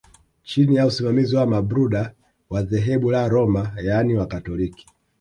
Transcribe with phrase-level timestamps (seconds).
[0.43, 2.11] Chini ya usimamizi wa Mabruda
[2.49, 4.87] wa dhehebu la Roma yaani wakatoliki